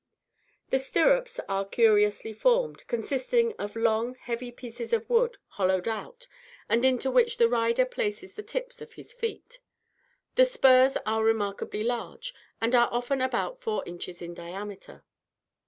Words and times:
The 0.71 0.79
stirrups 0.79 1.39
are 1.47 1.63
curiously 1.63 2.33
formed, 2.33 2.87
consisting 2.87 3.53
of 3.59 3.75
long, 3.75 4.15
heavy 4.15 4.51
pieces 4.51 4.93
of 4.93 5.07
wood, 5.07 5.37
hollowed 5.49 5.87
out, 5.87 6.27
and 6.67 6.83
into 6.83 7.11
which 7.11 7.37
the 7.37 7.47
rider 7.47 7.85
places 7.85 8.33
the 8.33 8.41
tips 8.41 8.81
of 8.81 8.93
his 8.93 9.13
feet. 9.13 9.59
The 10.33 10.45
spurs 10.45 10.97
are 11.05 11.23
remarkably 11.23 11.83
large, 11.83 12.33
and 12.59 12.73
are 12.73 12.89
often 12.91 13.21
about 13.21 13.61
four 13.61 13.83
inches 13.85 14.23
in 14.23 14.33
diameter. 14.33 15.03